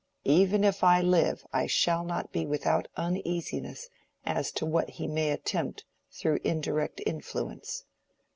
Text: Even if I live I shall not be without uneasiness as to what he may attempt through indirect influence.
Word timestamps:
Even 0.25 0.63
if 0.63 0.83
I 0.83 0.99
live 0.99 1.45
I 1.53 1.67
shall 1.67 2.03
not 2.03 2.31
be 2.31 2.43
without 2.43 2.87
uneasiness 2.97 3.87
as 4.25 4.51
to 4.53 4.65
what 4.65 4.89
he 4.89 5.05
may 5.07 5.29
attempt 5.29 5.85
through 6.11 6.39
indirect 6.43 6.99
influence. 7.05 7.85